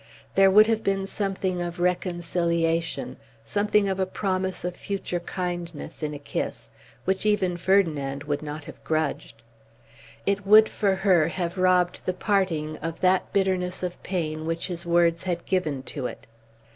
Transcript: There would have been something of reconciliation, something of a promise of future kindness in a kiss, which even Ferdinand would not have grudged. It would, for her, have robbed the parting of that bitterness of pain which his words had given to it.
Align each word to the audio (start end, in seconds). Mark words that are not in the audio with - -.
There 0.33 0.49
would 0.49 0.65
have 0.65 0.83
been 0.83 1.05
something 1.05 1.61
of 1.61 1.79
reconciliation, 1.79 3.17
something 3.45 3.87
of 3.87 3.99
a 3.99 4.07
promise 4.07 4.65
of 4.65 4.75
future 4.75 5.19
kindness 5.19 6.01
in 6.01 6.15
a 6.15 6.17
kiss, 6.17 6.71
which 7.05 7.23
even 7.23 7.55
Ferdinand 7.55 8.23
would 8.23 8.41
not 8.41 8.65
have 8.65 8.83
grudged. 8.83 9.43
It 10.25 10.43
would, 10.43 10.67
for 10.67 10.95
her, 10.95 11.27
have 11.27 11.59
robbed 11.59 12.07
the 12.07 12.13
parting 12.15 12.77
of 12.77 13.01
that 13.01 13.31
bitterness 13.31 13.83
of 13.83 14.01
pain 14.01 14.47
which 14.47 14.65
his 14.65 14.87
words 14.87 15.25
had 15.25 15.45
given 15.45 15.83
to 15.83 16.07
it. 16.07 16.25